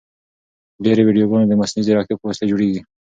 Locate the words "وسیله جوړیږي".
2.29-2.81